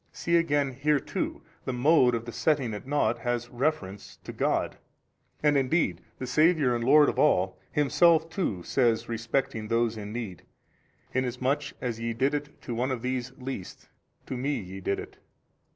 See 0.11 0.35
again 0.35 0.71
here 0.71 0.99
too 0.99 1.43
the 1.63 1.73
mode 1.73 2.15
of 2.15 2.25
the 2.25 2.31
setting 2.31 2.73
at 2.73 2.87
nought 2.87 3.19
has 3.19 3.49
reference 3.49 4.17
to 4.23 4.33
God. 4.33 4.77
And 5.43 5.55
indeed 5.55 6.01
the 6.17 6.25
Saviour 6.25 6.73
and 6.73 6.83
Lord 6.83 7.07
of 7.07 7.19
all 7.19 7.59
Himself 7.71 8.27
too 8.27 8.63
says 8.63 9.07
respecting 9.07 9.67
those 9.67 9.97
in 9.97 10.11
need, 10.11 10.41
Inasmuch 11.13 11.73
as 11.81 11.99
ye 11.99 12.13
did 12.13 12.33
it 12.33 12.59
to 12.63 12.73
one 12.73 12.89
of 12.89 13.03
these 13.03 13.31
least, 13.37 13.89
to 14.25 14.35
Me 14.35 14.55
ye 14.55 14.81
did 14.81 14.97
it. 14.99 15.19